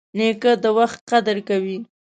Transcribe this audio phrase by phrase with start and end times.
[0.17, 1.77] نیکه د وخت قدر کوي.